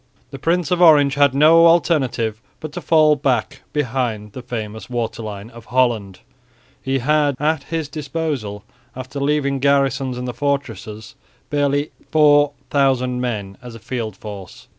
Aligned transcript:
The 0.31 0.39
Prince 0.39 0.71
of 0.71 0.81
Orange 0.81 1.13
had 1.13 1.35
no 1.35 1.67
alternative 1.67 2.41
but 2.59 2.71
to 2.71 2.81
fall 2.81 3.15
back 3.15 3.61
behind 3.71 4.31
the 4.31 4.41
famous 4.41 4.89
waterline 4.89 5.51
of 5.51 5.65
Holland. 5.65 6.21
He 6.81 6.97
had 6.97 7.35
at 7.39 7.65
his 7.65 7.87
disposal, 7.87 8.63
after 8.95 9.19
leaving 9.19 9.59
garrisons 9.59 10.17
in 10.17 10.25
the 10.25 10.33
fortresses, 10.33 11.13
barely 11.51 11.91
4000 12.11 13.21
men 13.21 13.57
as 13.61 13.75
a 13.75 13.79
field 13.79 14.17
force. 14.17 14.67